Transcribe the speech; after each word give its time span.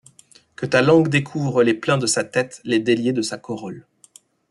Que 0.55 0.65
ta 0.65 0.81
langue 0.81 1.09
découvre 1.09 1.61
les 1.61 1.75
pleins 1.75 1.99
de 1.99 2.07
sa 2.07 2.23
tête, 2.23 2.59
les 2.63 2.79
déliés 2.79 3.13
de 3.13 3.21
sa 3.21 3.37
corolle. 3.37 3.85